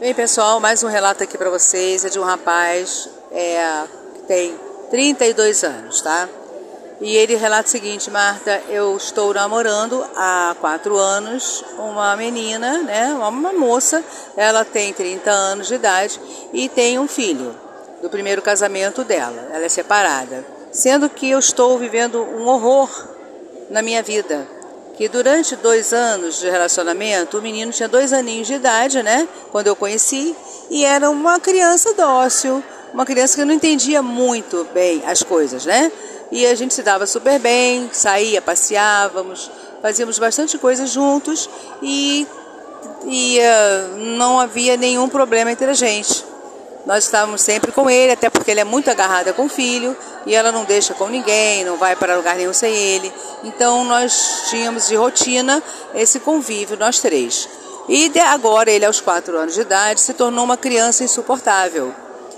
Bem, 0.00 0.14
pessoal, 0.14 0.58
mais 0.60 0.82
um 0.82 0.88
relato 0.88 1.22
aqui 1.22 1.36
para 1.36 1.50
vocês. 1.50 2.06
É 2.06 2.08
de 2.08 2.18
um 2.18 2.24
rapaz 2.24 3.06
é, 3.30 3.84
que 4.14 4.22
tem 4.22 4.58
32 4.90 5.62
anos, 5.62 6.00
tá? 6.00 6.26
E 7.02 7.14
ele 7.14 7.34
relata 7.34 7.68
o 7.68 7.70
seguinte: 7.70 8.10
Marta, 8.10 8.62
eu 8.70 8.96
estou 8.96 9.34
namorando 9.34 10.02
há 10.16 10.56
quatro 10.58 10.96
anos 10.96 11.62
uma 11.78 12.16
menina, 12.16 12.78
né? 12.78 13.12
Uma 13.12 13.52
moça. 13.52 14.02
Ela 14.38 14.64
tem 14.64 14.90
30 14.90 15.30
anos 15.30 15.68
de 15.68 15.74
idade 15.74 16.18
e 16.54 16.66
tem 16.70 16.98
um 16.98 17.06
filho 17.06 17.54
do 18.00 18.08
primeiro 18.08 18.40
casamento 18.40 19.04
dela. 19.04 19.50
Ela 19.52 19.66
é 19.66 19.68
separada. 19.68 20.46
Sendo 20.72 21.10
que 21.10 21.28
eu 21.28 21.38
estou 21.38 21.78
vivendo 21.78 22.22
um 22.22 22.46
horror 22.48 22.88
na 23.68 23.82
minha 23.82 24.02
vida 24.02 24.48
que 25.00 25.08
durante 25.08 25.56
dois 25.56 25.94
anos 25.94 26.40
de 26.40 26.50
relacionamento, 26.50 27.38
o 27.38 27.40
menino 27.40 27.72
tinha 27.72 27.88
dois 27.88 28.12
aninhos 28.12 28.46
de 28.46 28.52
idade, 28.52 29.02
né? 29.02 29.26
Quando 29.50 29.66
eu 29.66 29.74
conheci, 29.74 30.36
e 30.68 30.84
era 30.84 31.08
uma 31.08 31.40
criança 31.40 31.94
dócil, 31.94 32.62
uma 32.92 33.06
criança 33.06 33.34
que 33.34 33.42
não 33.46 33.54
entendia 33.54 34.02
muito 34.02 34.62
bem 34.74 35.02
as 35.06 35.22
coisas, 35.22 35.64
né? 35.64 35.90
E 36.30 36.44
a 36.44 36.54
gente 36.54 36.74
se 36.74 36.82
dava 36.82 37.06
super 37.06 37.38
bem, 37.40 37.88
saía, 37.94 38.42
passeávamos, 38.42 39.50
fazíamos 39.80 40.18
bastante 40.18 40.58
coisa 40.58 40.84
juntos 40.84 41.48
e, 41.80 42.26
e 43.06 43.38
uh, 43.38 43.96
não 43.96 44.38
havia 44.38 44.76
nenhum 44.76 45.08
problema 45.08 45.50
entre 45.50 45.70
a 45.70 45.72
gente. 45.72 46.29
Nós 46.90 47.04
estávamos 47.04 47.42
sempre 47.42 47.70
com 47.70 47.88
ele, 47.88 48.10
até 48.10 48.28
porque 48.28 48.50
ele 48.50 48.58
é 48.58 48.64
muito 48.64 48.90
agarrado 48.90 49.32
com 49.34 49.44
o 49.44 49.48
filho 49.48 49.96
e 50.26 50.34
ela 50.34 50.50
não 50.50 50.64
deixa 50.64 50.92
com 50.92 51.06
ninguém, 51.06 51.64
não 51.64 51.76
vai 51.76 51.94
para 51.94 52.16
lugar 52.16 52.34
nenhum 52.34 52.52
sem 52.52 52.74
ele. 52.74 53.12
Então 53.44 53.84
nós 53.84 54.46
tínhamos 54.50 54.88
de 54.88 54.96
rotina 54.96 55.62
esse 55.94 56.18
convívio, 56.18 56.76
nós 56.76 56.98
três. 56.98 57.48
E 57.88 58.10
agora 58.18 58.72
ele, 58.72 58.84
aos 58.84 59.00
quatro 59.00 59.38
anos 59.38 59.54
de 59.54 59.60
idade, 59.60 60.00
se 60.00 60.14
tornou 60.14 60.44
uma 60.44 60.56
criança 60.56 61.04
insuportável. 61.04 61.94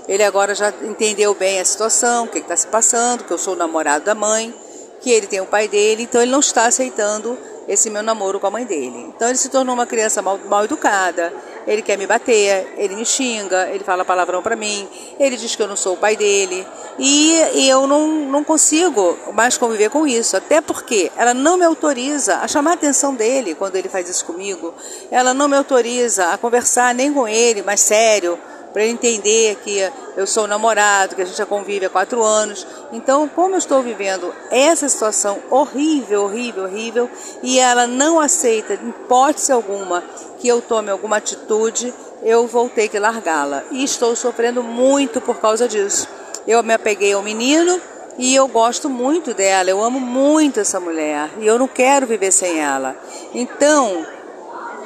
Ele 0.07 0.21
agora 0.23 0.53
já 0.53 0.71
entendeu 0.83 1.33
bem 1.33 1.59
a 1.59 1.65
situação, 1.65 2.25
o 2.25 2.27
que 2.27 2.37
está 2.37 2.55
se 2.55 2.67
passando, 2.67 3.23
que 3.23 3.33
eu 3.33 3.39
sou 3.39 3.55
o 3.55 3.57
namorado 3.57 4.05
da 4.05 4.13
mãe, 4.13 4.53
que 5.01 5.09
ele 5.09 5.25
tem 5.25 5.41
o 5.41 5.47
pai 5.47 5.67
dele, 5.67 6.03
então 6.03 6.21
ele 6.21 6.31
não 6.31 6.41
está 6.41 6.67
aceitando 6.67 7.35
esse 7.67 7.89
meu 7.89 8.03
namoro 8.03 8.39
com 8.39 8.45
a 8.45 8.51
mãe 8.51 8.65
dele. 8.65 9.13
Então 9.15 9.29
ele 9.29 9.37
se 9.37 9.49
tornou 9.49 9.73
uma 9.73 9.87
criança 9.87 10.21
mal, 10.21 10.37
mal 10.45 10.63
educada, 10.65 11.33
ele 11.65 11.81
quer 11.81 11.97
me 11.97 12.05
bater, 12.05 12.73
ele 12.77 12.95
me 12.95 13.05
xinga, 13.05 13.69
ele 13.69 13.83
fala 13.83 14.03
palavrão 14.03 14.41
para 14.41 14.55
mim, 14.55 14.87
ele 15.19 15.37
diz 15.37 15.55
que 15.55 15.61
eu 15.61 15.67
não 15.67 15.75
sou 15.75 15.93
o 15.93 15.97
pai 15.97 16.15
dele. 16.15 16.65
E, 16.99 17.67
eu 17.67 17.87
não, 17.87 18.07
não 18.07 18.43
consigo 18.43 19.17
mais 19.33 19.57
conviver 19.57 19.89
com 19.89 20.05
isso, 20.05 20.37
até 20.37 20.61
porque 20.61 21.11
ela 21.17 21.33
não 21.33 21.57
me 21.57 21.65
autoriza 21.65 22.37
a 22.37 22.47
chamar 22.47 22.71
a 22.71 22.73
atenção 22.75 23.15
dele 23.15 23.55
quando 23.55 23.75
ele 23.75 23.89
faz 23.89 24.07
isso 24.09 24.25
comigo. 24.25 24.73
Ela 25.09 25.33
não 25.33 25.47
me 25.47 25.57
autoriza 25.57 26.29
a 26.29 26.37
conversar 26.37 26.93
nem 26.93 27.11
com 27.11 27.27
ele, 27.27 27.63
mais 27.63 27.81
sério, 27.81 28.37
para 28.71 28.83
ele 28.83 28.93
entender 28.93 29.55
que 29.63 29.91
eu 30.17 30.27
sou 30.27 30.47
namorado, 30.47 31.15
que 31.15 31.21
a 31.21 31.25
gente 31.25 31.37
já 31.37 31.45
convive 31.45 31.85
há 31.85 31.89
quatro 31.89 32.23
anos. 32.23 32.65
Então, 32.93 33.27
como 33.27 33.55
eu 33.55 33.57
estou 33.57 33.81
vivendo 33.81 34.31
essa 34.51 34.87
situação 34.87 35.39
horrível, 35.49 36.25
horrível, 36.25 36.65
horrível, 36.65 37.09
e 37.41 37.59
ela 37.59 37.87
não 37.87 38.19
aceita, 38.19 38.75
em 38.75 38.89
hipótese 38.89 39.51
alguma, 39.51 40.03
que 40.37 40.47
eu 40.47 40.61
tome 40.61 40.91
alguma 40.91 41.17
atitude, 41.17 41.91
eu 42.21 42.45
vou 42.45 42.69
ter 42.69 42.87
que 42.89 42.99
largá-la. 42.99 43.63
E 43.71 43.83
estou 43.83 44.15
sofrendo 44.15 44.61
muito 44.61 45.19
por 45.19 45.39
causa 45.39 45.67
disso. 45.67 46.07
Eu 46.47 46.61
me 46.61 46.71
apeguei 46.71 47.13
ao 47.13 47.23
menino 47.23 47.81
e 48.15 48.35
eu 48.35 48.47
gosto 48.47 48.87
muito 48.91 49.33
dela, 49.33 49.71
eu 49.71 49.83
amo 49.83 49.99
muito 49.99 50.59
essa 50.59 50.79
mulher 50.79 51.31
e 51.39 51.47
eu 51.47 51.57
não 51.57 51.67
quero 51.67 52.05
viver 52.05 52.31
sem 52.31 52.59
ela. 52.59 52.95
Então, 53.33 54.05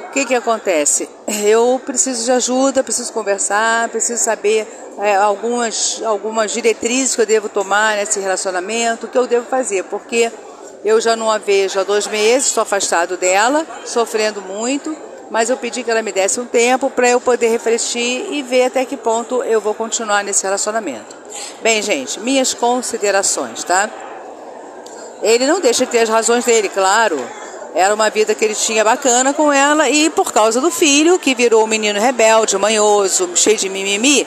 o 0.06 0.10
que, 0.12 0.24
que 0.24 0.34
acontece? 0.34 1.10
Eu 1.44 1.78
preciso 1.84 2.24
de 2.24 2.32
ajuda, 2.32 2.82
preciso 2.82 3.12
conversar, 3.12 3.90
preciso 3.90 4.24
saber 4.24 4.66
é, 4.98 5.14
algumas, 5.14 6.02
algumas 6.04 6.50
diretrizes 6.52 7.14
que 7.14 7.22
eu 7.22 7.26
devo 7.26 7.48
tomar 7.48 7.96
nesse 7.96 8.18
relacionamento, 8.20 9.06
o 9.06 9.08
que 9.08 9.16
eu 9.16 9.26
devo 9.26 9.46
fazer, 9.46 9.84
porque 9.84 10.30
eu 10.84 11.00
já 11.00 11.16
não 11.16 11.30
a 11.30 11.38
vejo 11.38 11.78
há 11.78 11.84
dois 11.84 12.06
meses, 12.06 12.48
estou 12.48 12.62
afastado 12.62 13.16
dela, 13.16 13.66
sofrendo 13.84 14.40
muito, 14.42 14.96
mas 15.30 15.50
eu 15.50 15.56
pedi 15.56 15.82
que 15.82 15.90
ela 15.90 16.02
me 16.02 16.12
desse 16.12 16.40
um 16.40 16.46
tempo 16.46 16.90
para 16.90 17.08
eu 17.08 17.20
poder 17.20 17.48
refletir 17.48 18.32
e 18.32 18.42
ver 18.42 18.64
até 18.64 18.84
que 18.84 18.96
ponto 18.96 19.42
eu 19.44 19.60
vou 19.60 19.74
continuar 19.74 20.24
nesse 20.24 20.42
relacionamento. 20.42 21.16
Bem, 21.62 21.82
gente, 21.82 22.18
minhas 22.20 22.54
considerações, 22.54 23.62
tá? 23.62 23.90
Ele 25.22 25.46
não 25.46 25.60
deixa 25.60 25.84
de 25.84 25.92
ter 25.92 26.00
as 26.00 26.08
razões 26.08 26.44
dele, 26.44 26.68
claro. 26.68 27.18
Era 27.74 27.94
uma 27.94 28.10
vida 28.10 28.34
que 28.34 28.44
ele 28.44 28.54
tinha 28.54 28.82
bacana 28.82 29.32
com 29.32 29.52
ela 29.52 29.88
e 29.88 30.10
por 30.10 30.32
causa 30.32 30.60
do 30.60 30.70
filho, 30.70 31.18
que 31.18 31.34
virou 31.34 31.64
um 31.64 31.66
menino 31.66 32.00
rebelde, 32.00 32.56
manhoso, 32.56 33.30
cheio 33.34 33.56
de 33.56 33.68
mimimi, 33.68 34.26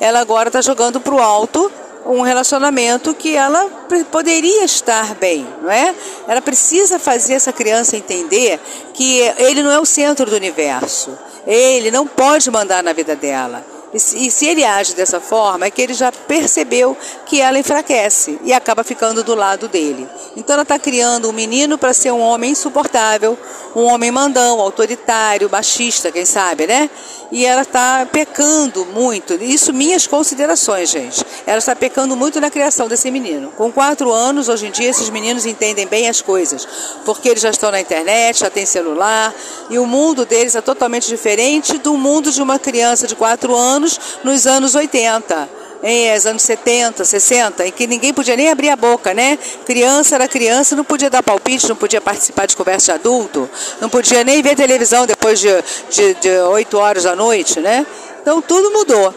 ela 0.00 0.20
agora 0.20 0.48
está 0.48 0.60
jogando 0.60 1.00
para 1.00 1.14
o 1.14 1.20
alto 1.20 1.70
um 2.04 2.20
relacionamento 2.20 3.14
que 3.14 3.36
ela 3.36 3.64
poderia 4.10 4.64
estar 4.64 5.14
bem, 5.14 5.46
não 5.62 5.70
é? 5.70 5.94
Ela 6.26 6.42
precisa 6.42 6.98
fazer 6.98 7.34
essa 7.34 7.52
criança 7.52 7.96
entender 7.96 8.58
que 8.92 9.20
ele 9.38 9.62
não 9.62 9.70
é 9.70 9.78
o 9.78 9.86
centro 9.86 10.28
do 10.28 10.34
universo. 10.34 11.16
Ele 11.46 11.90
não 11.90 12.06
pode 12.06 12.50
mandar 12.50 12.82
na 12.82 12.92
vida 12.92 13.14
dela. 13.14 13.71
E 13.94 14.30
se 14.30 14.46
ele 14.46 14.64
age 14.64 14.94
dessa 14.94 15.20
forma, 15.20 15.66
é 15.66 15.70
que 15.70 15.82
ele 15.82 15.92
já 15.92 16.10
percebeu 16.10 16.96
que 17.26 17.40
ela 17.40 17.58
enfraquece 17.58 18.38
e 18.42 18.52
acaba 18.52 18.82
ficando 18.82 19.22
do 19.22 19.34
lado 19.34 19.68
dele. 19.68 20.08
Então 20.34 20.54
ela 20.54 20.62
está 20.62 20.78
criando 20.78 21.28
um 21.28 21.32
menino 21.32 21.76
para 21.76 21.92
ser 21.92 22.10
um 22.10 22.20
homem 22.20 22.52
insuportável, 22.52 23.38
um 23.76 23.84
homem 23.84 24.10
mandão, 24.10 24.60
autoritário, 24.60 25.50
machista, 25.50 26.10
quem 26.10 26.24
sabe, 26.24 26.66
né? 26.66 26.88
E 27.30 27.44
ela 27.46 27.62
está 27.62 28.06
pecando 28.10 28.84
muito. 28.86 29.34
Isso 29.34 29.72
minhas 29.72 30.06
considerações, 30.06 30.90
gente. 30.90 31.24
Ela 31.46 31.58
está 31.58 31.74
pecando 31.74 32.14
muito 32.14 32.40
na 32.40 32.50
criação 32.50 32.88
desse 32.88 33.10
menino. 33.10 33.50
Com 33.56 33.72
quatro 33.72 34.12
anos, 34.12 34.48
hoje 34.48 34.66
em 34.66 34.70
dia, 34.70 34.90
esses 34.90 35.08
meninos 35.08 35.46
entendem 35.46 35.86
bem 35.86 36.08
as 36.08 36.20
coisas, 36.20 36.66
porque 37.04 37.28
eles 37.28 37.42
já 37.42 37.50
estão 37.50 37.70
na 37.70 37.80
internet, 37.80 38.40
já 38.40 38.50
têm 38.50 38.66
celular, 38.66 39.34
e 39.70 39.78
o 39.78 39.86
mundo 39.86 40.26
deles 40.26 40.54
é 40.54 40.60
totalmente 40.60 41.08
diferente 41.08 41.78
do 41.78 41.96
mundo 41.96 42.30
de 42.30 42.42
uma 42.42 42.58
criança 42.58 43.06
de 43.06 43.16
quatro 43.16 43.56
anos 43.56 43.81
nos 44.24 44.46
anos 44.46 44.74
80 44.74 45.62
em 45.82 46.14
os 46.14 46.26
anos 46.26 46.42
70, 46.42 47.04
60, 47.04 47.66
em 47.66 47.72
que 47.72 47.86
ninguém 47.86 48.14
podia 48.14 48.36
nem 48.36 48.48
abrir 48.48 48.70
a 48.70 48.76
boca, 48.76 49.12
né? 49.12 49.36
Criança 49.66 50.14
era 50.14 50.28
criança, 50.28 50.76
não 50.76 50.84
podia 50.84 51.10
dar 51.10 51.22
palpite, 51.22 51.68
não 51.68 51.76
podia 51.76 52.00
participar 52.00 52.46
de 52.46 52.56
conversa 52.56 52.92
de 52.92 53.00
adulto, 53.00 53.50
não 53.80 53.88
podia 53.88 54.22
nem 54.22 54.40
ver 54.42 54.54
televisão 54.54 55.06
depois 55.06 55.40
de, 55.40 55.48
de, 55.90 56.14
de 56.14 56.30
8 56.30 56.78
horas 56.78 57.02
da 57.02 57.16
noite, 57.16 57.58
né? 57.58 57.84
Então 58.20 58.40
tudo 58.40 58.70
mudou. 58.70 59.12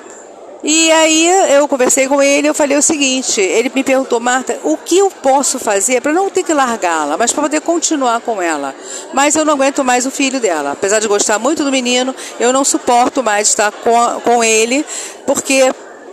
E 0.68 0.92
aí 0.92 1.30
eu 1.54 1.68
conversei 1.68 2.08
com 2.08 2.20
ele, 2.20 2.48
eu 2.48 2.54
falei 2.56 2.76
o 2.76 2.82
seguinte, 2.82 3.40
ele 3.40 3.72
me 3.76 3.84
perguntou, 3.84 4.20
Marta, 4.20 4.58
o 4.64 4.76
que 4.76 4.98
eu 4.98 5.12
posso 5.12 5.60
fazer 5.60 6.02
para 6.02 6.12
não 6.12 6.28
ter 6.28 6.42
que 6.42 6.52
largá-la, 6.56 7.16
mas 7.16 7.32
para 7.32 7.44
poder 7.44 7.62
continuar 7.62 8.20
com 8.22 8.42
ela? 8.42 8.74
Mas 9.16 9.34
eu 9.34 9.46
não 9.46 9.54
aguento 9.54 9.82
mais 9.82 10.06
o 10.06 10.12
filho 10.12 10.42
dela. 10.42 10.74
Apesar 10.74 11.00
de 11.00 11.08
gostar 11.08 11.40
muito 11.40 11.64
do 11.64 11.72
menino, 11.72 12.14
eu 12.38 12.52
não 12.52 12.66
suporto 12.66 13.24
mais 13.24 13.48
estar 13.48 13.72
com, 13.72 14.20
com 14.20 14.44
ele, 14.44 14.86
porque 15.26 15.72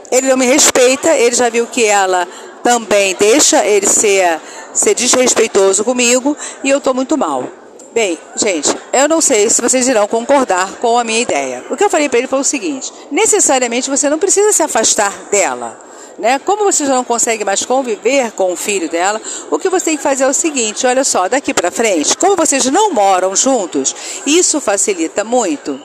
ele 0.08 0.28
não 0.28 0.36
me 0.36 0.46
respeita, 0.46 1.12
ele 1.12 1.34
já 1.34 1.48
viu 1.48 1.66
que 1.66 1.84
ela 1.84 2.28
também 2.62 3.16
deixa 3.18 3.66
ele 3.66 3.88
ser, 3.88 4.40
ser 4.72 4.94
desrespeitoso 4.94 5.82
comigo 5.82 6.36
e 6.62 6.70
eu 6.70 6.78
estou 6.78 6.94
muito 6.94 7.18
mal. 7.18 7.44
Bem, 7.92 8.16
gente, 8.36 8.72
eu 8.92 9.08
não 9.08 9.20
sei 9.20 9.50
se 9.50 9.60
vocês 9.60 9.88
irão 9.88 10.06
concordar 10.06 10.70
com 10.80 10.96
a 10.96 11.02
minha 11.02 11.20
ideia. 11.20 11.64
O 11.70 11.76
que 11.76 11.82
eu 11.82 11.90
falei 11.90 12.08
para 12.08 12.20
ele 12.20 12.28
foi 12.28 12.38
o 12.38 12.44
seguinte: 12.44 12.92
necessariamente 13.10 13.90
você 13.90 14.08
não 14.08 14.19
precisa 14.19 14.52
se 14.52 14.62
afastar 14.62 15.12
dela. 15.28 15.76
Né? 16.18 16.38
Como 16.38 16.64
você 16.64 16.84
já 16.84 16.94
não 16.94 17.04
consegue 17.04 17.44
mais 17.44 17.64
conviver 17.64 18.32
com 18.32 18.52
o 18.52 18.56
filho 18.56 18.88
dela, 18.88 19.20
o 19.50 19.58
que 19.58 19.68
você 19.68 19.86
tem 19.86 19.96
que 19.96 20.02
fazer 20.02 20.24
é 20.24 20.28
o 20.28 20.34
seguinte: 20.34 20.86
olha 20.86 21.04
só, 21.04 21.28
daqui 21.28 21.54
para 21.54 21.70
frente, 21.70 22.16
como 22.16 22.36
vocês 22.36 22.66
não 22.66 22.92
moram 22.92 23.34
juntos, 23.34 23.94
isso 24.26 24.60
facilita 24.60 25.24
muito. 25.24 25.80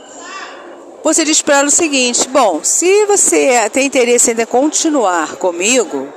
Você 1.04 1.24
diz 1.24 1.42
para 1.42 1.60
ela 1.60 1.68
o 1.68 1.72
seguinte: 1.72 2.28
bom, 2.28 2.60
se 2.64 3.06
você 3.06 3.70
tem 3.70 3.86
interesse 3.86 4.32
em 4.32 4.46
continuar 4.46 5.38
comigo, 5.38 6.08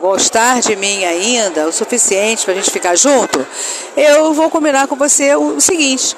gostar 0.00 0.60
de 0.60 0.76
mim 0.76 1.04
ainda 1.04 1.66
o 1.66 1.72
suficiente 1.72 2.44
para 2.44 2.54
a 2.54 2.56
gente 2.56 2.70
ficar 2.70 2.96
junto, 2.96 3.44
eu 3.96 4.32
vou 4.32 4.48
combinar 4.48 4.86
com 4.86 4.94
você 4.94 5.34
o 5.34 5.60
seguinte: 5.60 6.16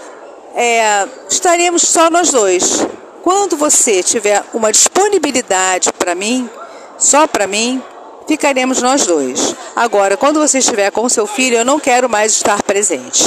é, 0.54 1.06
estaremos 1.28 1.82
só 1.82 2.10
nós 2.10 2.30
dois. 2.30 2.86
Quando 3.22 3.56
você 3.56 4.02
tiver 4.02 4.42
uma 4.54 4.72
disponibilidade 4.72 5.92
para 5.92 6.14
mim, 6.14 6.48
só 7.00 7.26
para 7.26 7.46
mim, 7.46 7.82
ficaremos 8.28 8.80
nós 8.80 9.06
dois. 9.06 9.56
Agora, 9.74 10.16
quando 10.16 10.38
você 10.38 10.58
estiver 10.58 10.90
com 10.92 11.08
seu 11.08 11.26
filho, 11.26 11.56
eu 11.56 11.64
não 11.64 11.80
quero 11.80 12.08
mais 12.08 12.32
estar 12.32 12.62
presente. 12.62 13.24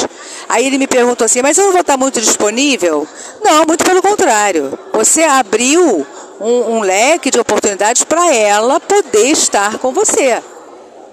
Aí 0.48 0.66
ele 0.66 0.78
me 0.78 0.88
perguntou 0.88 1.26
assim: 1.26 1.42
Mas 1.42 1.58
eu 1.58 1.66
não 1.66 1.72
vou 1.72 1.82
estar 1.82 1.98
muito 1.98 2.22
disponível? 2.22 3.08
Não, 3.44 3.66
muito 3.66 3.84
pelo 3.84 4.02
contrário. 4.02 4.78
Você 4.94 5.24
abriu 5.24 6.06
um, 6.40 6.78
um 6.78 6.80
leque 6.82 7.32
de 7.32 7.40
oportunidades 7.40 8.04
para 8.04 8.34
ela 8.34 8.80
poder 8.80 9.32
estar 9.32 9.78
com 9.80 9.92
você. 9.92 10.42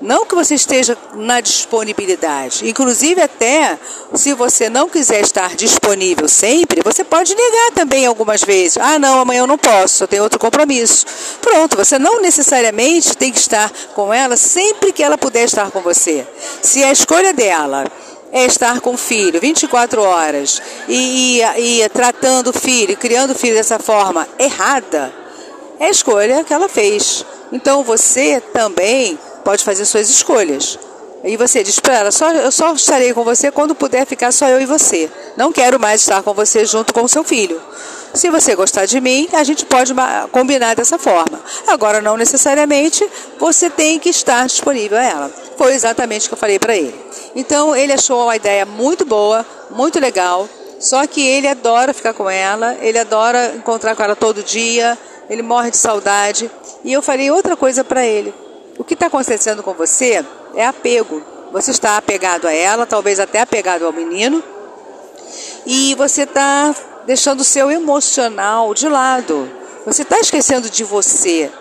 Não 0.00 0.24
que 0.24 0.34
você 0.34 0.54
esteja 0.54 0.96
na 1.14 1.40
disponibilidade. 1.42 2.66
Inclusive, 2.66 3.20
até 3.20 3.78
se 4.14 4.32
você 4.32 4.70
não 4.70 4.88
quiser 4.88 5.20
estar 5.20 5.54
disponível 5.54 6.26
sempre, 6.26 6.80
você 6.82 7.04
pode 7.04 7.34
negar 7.34 7.72
também 7.74 8.06
algumas 8.06 8.42
vezes. 8.42 8.78
Ah, 8.78 8.98
não, 8.98 9.20
amanhã 9.20 9.40
eu 9.40 9.46
não 9.46 9.58
posso, 9.58 10.04
eu 10.04 10.08
tenho 10.08 10.22
outro 10.22 10.38
compromisso. 10.38 11.04
Pronto, 11.42 11.76
você 11.76 11.98
não 11.98 12.20
necessariamente 12.22 13.14
tem 13.14 13.30
que 13.30 13.38
estar 13.38 13.70
com 13.94 14.12
ela 14.12 14.38
sempre 14.38 14.90
que 14.90 15.02
ela 15.02 15.18
puder 15.18 15.44
estar 15.44 15.70
com 15.70 15.80
você. 15.80 16.26
Se 16.62 16.82
a 16.82 16.90
escolha 16.90 17.34
dela 17.34 17.84
é 18.32 18.46
estar 18.46 18.80
com 18.80 18.94
o 18.94 18.98
filho 18.98 19.40
24 19.40 20.00
horas 20.00 20.62
e, 20.88 21.42
e, 21.58 21.82
e 21.82 21.88
tratando 21.90 22.50
o 22.50 22.52
filho, 22.58 22.96
criando 22.96 23.32
o 23.32 23.34
filho 23.34 23.54
dessa 23.54 23.78
forma 23.78 24.26
errada, 24.38 25.12
é 25.78 25.86
a 25.86 25.90
escolha 25.90 26.42
que 26.42 26.54
ela 26.54 26.68
fez. 26.68 27.24
Então 27.52 27.82
você 27.82 28.40
também 28.52 29.18
pode 29.44 29.64
fazer 29.64 29.84
suas 29.84 30.08
escolhas. 30.08 30.78
E 31.22 31.36
você 31.36 31.62
diz 31.62 31.78
para 31.78 31.98
ela, 31.98 32.10
só, 32.10 32.30
eu 32.32 32.50
só 32.50 32.72
estarei 32.72 33.12
com 33.12 33.22
você 33.22 33.50
quando 33.50 33.74
puder 33.74 34.06
ficar 34.06 34.32
só 34.32 34.48
eu 34.48 34.60
e 34.60 34.64
você. 34.64 35.10
Não 35.36 35.52
quero 35.52 35.78
mais 35.78 36.00
estar 36.00 36.22
com 36.22 36.32
você 36.32 36.64
junto 36.64 36.94
com 36.94 37.02
o 37.02 37.08
seu 37.08 37.22
filho. 37.22 37.60
Se 38.14 38.30
você 38.30 38.54
gostar 38.56 38.86
de 38.86 39.00
mim, 39.00 39.28
a 39.34 39.44
gente 39.44 39.66
pode 39.66 39.92
combinar 40.32 40.74
dessa 40.74 40.98
forma. 40.98 41.38
Agora, 41.66 42.00
não 42.00 42.16
necessariamente 42.16 43.06
você 43.38 43.68
tem 43.68 43.98
que 43.98 44.08
estar 44.08 44.46
disponível 44.46 44.96
a 44.96 45.02
ela. 45.02 45.30
Foi 45.58 45.74
exatamente 45.74 46.26
o 46.26 46.30
que 46.30 46.34
eu 46.34 46.38
falei 46.38 46.58
para 46.58 46.74
ele. 46.74 46.98
Então, 47.36 47.76
ele 47.76 47.92
achou 47.92 48.28
a 48.28 48.36
ideia 48.36 48.64
muito 48.64 49.04
boa, 49.04 49.46
muito 49.70 50.00
legal. 50.00 50.48
Só 50.80 51.06
que 51.06 51.20
ele 51.20 51.46
adora 51.46 51.92
ficar 51.92 52.14
com 52.14 52.28
ela, 52.28 52.76
ele 52.80 52.98
adora 52.98 53.52
encontrar 53.54 53.94
com 53.94 54.02
ela 54.02 54.16
todo 54.16 54.42
dia, 54.42 54.98
ele 55.28 55.42
morre 55.42 55.70
de 55.70 55.76
saudade. 55.76 56.50
E 56.82 56.92
eu 56.92 57.02
falei 57.02 57.30
outra 57.30 57.54
coisa 57.54 57.84
para 57.84 58.04
ele. 58.06 58.34
O 58.80 58.84
que 58.84 58.94
está 58.94 59.08
acontecendo 59.08 59.62
com 59.62 59.74
você 59.74 60.24
é 60.54 60.64
apego. 60.64 61.22
Você 61.52 61.70
está 61.70 61.98
apegado 61.98 62.48
a 62.48 62.52
ela, 62.54 62.86
talvez 62.86 63.20
até 63.20 63.42
apegado 63.42 63.84
ao 63.84 63.92
menino, 63.92 64.42
e 65.66 65.94
você 65.96 66.22
está 66.22 66.74
deixando 67.04 67.40
o 67.40 67.44
seu 67.44 67.70
emocional 67.70 68.72
de 68.72 68.88
lado. 68.88 69.50
Você 69.84 70.00
está 70.00 70.18
esquecendo 70.18 70.70
de 70.70 70.82
você, 70.82 71.52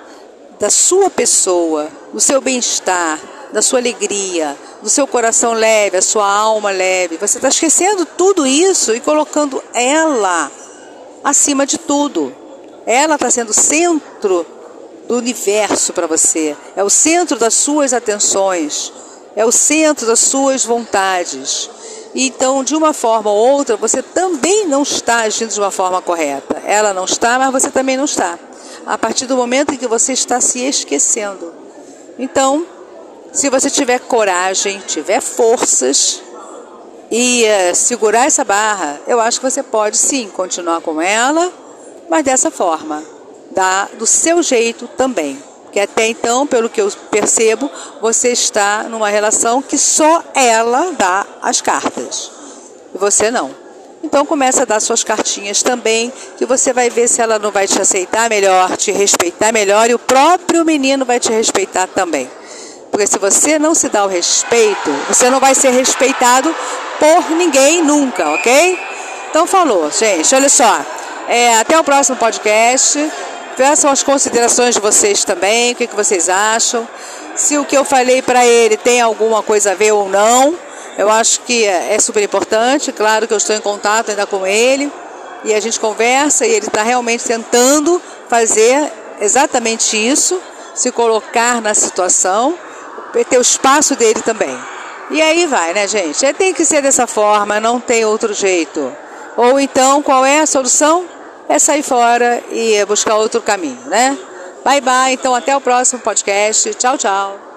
da 0.62 0.70
sua 0.70 1.10
pessoa, 1.10 1.90
do 2.14 2.22
seu 2.22 2.40
bem-estar, 2.40 3.20
da 3.52 3.62
sua 3.62 3.80
alegria, 3.80 4.56
do 4.82 4.90
seu 4.90 5.06
coração 5.06 5.52
leve, 5.52 5.98
a 5.98 6.02
sua 6.02 6.26
alma 6.26 6.72
leve. 6.72 7.18
Você 7.18 7.38
está 7.38 7.50
esquecendo 7.50 8.06
tudo 8.06 8.48
isso 8.48 8.96
e 8.96 9.02
colocando 9.02 9.62
ela 9.74 10.50
acima 11.22 11.66
de 11.66 11.80
tudo. 11.80 12.34
Ela 12.86 13.16
está 13.16 13.30
sendo 13.30 13.52
centro 13.52 14.46
do 15.10 15.18
universo 15.18 15.92
para 15.92 16.06
você, 16.06 16.56
é 16.76 16.84
o 16.84 16.90
centro 16.90 17.36
das 17.40 17.56
suas 17.56 17.94
atenções, 17.94 18.94
é 19.36 19.44
o 19.44 19.52
centro 19.52 20.06
das 20.06 20.20
suas 20.20 20.64
vontades. 20.64 21.68
Então, 22.14 22.64
de 22.64 22.76
uma 22.76 22.94
forma 22.94 23.32
ou 23.32 23.36
outra, 23.36 23.76
você 23.76 24.04
também 24.04 24.68
não 24.68 24.84
está 24.84 25.22
agindo 25.22 25.52
de 25.52 25.60
uma 25.60 25.72
forma 25.72 26.00
correta. 26.00 26.62
Ela 26.64 26.94
não 26.94 27.06
está, 27.06 27.40
mas 27.40 27.52
você 27.52 27.72
também 27.72 27.98
não 27.98 28.06
está. 28.06 28.38
A 28.86 29.00
partir 29.00 29.26
do 29.26 29.36
momento 29.36 29.74
em 29.74 29.78
que 29.78 29.88
você 29.88 30.14
está 30.14 30.40
se 30.40 30.60
esquecendo. 30.60 31.56
Então, 32.20 32.64
se 33.32 33.50
você 33.50 33.68
tiver 33.68 34.00
coragem, 34.02 34.80
tiver 34.86 35.22
forças 35.22 36.22
e 37.10 37.46
uh, 37.46 37.76
segurar 37.76 38.26
essa 38.26 38.44
barra, 38.44 39.02
eu 39.08 39.20
acho 39.20 39.40
que 39.40 39.50
você 39.50 39.64
pode 39.64 39.98
sim 39.98 40.30
continuar 40.30 40.82
com 40.82 41.02
ela, 41.02 41.52
mas 42.08 42.24
dessa 42.24 42.52
forma 42.52 43.19
dá 43.52 43.88
do 43.98 44.06
seu 44.06 44.42
jeito 44.42 44.88
também. 44.88 45.42
Que 45.72 45.80
até 45.80 46.08
então, 46.08 46.48
pelo 46.48 46.70
que 46.70 46.82
eu 46.82 46.92
percebo, 47.12 47.70
você 48.02 48.30
está 48.30 48.84
numa 48.84 49.10
relação 49.10 49.62
que 49.62 49.78
só 49.78 50.24
ela 50.34 50.92
dá 50.98 51.26
as 51.42 51.62
cartas. 51.62 52.32
E 52.94 52.98
você 52.98 53.30
não. 53.30 53.54
Então 54.04 54.26
começa 54.26 54.64
a 54.64 54.66
dar 54.66 54.80
suas 54.80 55.04
cartinhas 55.04 55.62
também, 55.62 56.12
que 56.38 56.46
você 56.46 56.72
vai 56.72 56.90
ver 56.90 57.08
se 57.08 57.22
ela 57.22 57.38
não 57.38 57.52
vai 57.52 57.68
te 57.68 57.80
aceitar 57.82 58.30
melhor, 58.30 58.78
te 58.78 58.92
respeitar 58.92 59.52
melhor 59.52 59.90
e 59.90 59.94
o 59.94 60.00
próprio 60.00 60.64
menino 60.64 61.06
vai 61.06 61.20
te 61.20 61.32
respeitar 61.32 61.88
também. 61.88 62.30
Porque 62.90 63.06
se 63.06 63.20
você 63.20 63.60
não 63.60 63.76
se 63.76 63.90
dá 63.90 64.06
o 64.06 64.08
respeito, 64.08 64.90
você 65.08 65.30
não 65.30 65.40
vai 65.40 65.54
ser 65.54 65.70
respeitado 65.72 66.54
por 66.98 67.32
ninguém 67.32 67.84
nunca, 67.84 68.30
ok? 68.32 68.80
Então 69.30 69.46
falou, 69.46 69.92
gente. 69.92 70.34
Olha 70.34 70.50
só. 70.50 70.80
É, 71.28 71.58
até 71.58 71.80
o 71.80 71.84
próximo 71.84 72.18
podcast. 72.18 73.00
Peçam 73.60 73.92
as 73.92 74.02
considerações 74.02 74.76
de 74.76 74.80
vocês 74.80 75.26
também, 75.26 75.74
o 75.74 75.76
que, 75.76 75.86
que 75.86 75.94
vocês 75.94 76.30
acham. 76.30 76.88
Se 77.36 77.58
o 77.58 77.66
que 77.66 77.78
eu 77.78 77.84
falei 77.84 78.22
para 78.22 78.46
ele 78.46 78.78
tem 78.78 79.02
alguma 79.02 79.44
coisa 79.44 79.72
a 79.72 79.76
ver 79.76 79.92
ou 79.92 80.08
não. 80.08 80.58
Eu 80.98 81.10
acho 81.10 81.42
que 81.42 81.66
é, 81.66 81.94
é 81.94 82.00
super 82.00 82.24
importante. 82.24 82.94
Claro 82.94 83.28
que 83.28 83.34
eu 83.34 83.38
estou 83.38 83.54
em 83.54 83.60
contato 83.60 84.12
ainda 84.12 84.26
com 84.26 84.48
ele 84.48 84.90
e 85.44 85.54
a 85.54 85.60
gente 85.60 85.78
conversa 85.78 86.48
e 86.48 86.52
ele 86.52 86.68
está 86.68 86.84
realmente 86.84 87.26
tentando 87.26 88.02
fazer 88.30 88.94
exatamente 89.20 89.98
isso, 89.98 90.42
se 90.74 90.90
colocar 90.90 91.62
na 91.62 91.74
situação, 91.74 92.58
ter 93.30 93.38
o 93.38 93.42
espaço 93.42 93.94
dele 93.94 94.22
também. 94.22 94.58
E 95.12 95.22
aí 95.22 95.46
vai, 95.46 95.74
né, 95.74 95.86
gente? 95.86 96.26
É, 96.26 96.32
tem 96.32 96.54
que 96.54 96.64
ser 96.64 96.82
dessa 96.82 97.06
forma, 97.06 97.60
não 97.60 97.78
tem 97.82 98.06
outro 98.06 98.34
jeito. 98.34 98.96
Ou 99.36 99.60
então, 99.60 100.02
qual 100.02 100.26
é 100.26 100.40
a 100.40 100.46
solução? 100.46 101.19
É 101.50 101.58
sair 101.58 101.82
fora 101.84 102.44
e 102.52 102.86
buscar 102.86 103.16
outro 103.16 103.42
caminho, 103.42 103.82
né? 103.88 104.18
Bye 104.64 104.82
bye, 104.82 105.14
então 105.14 105.34
até 105.34 105.56
o 105.58 105.60
próximo 105.60 106.00
podcast. 106.02 106.74
Tchau, 106.76 106.98
tchau. 106.98 107.49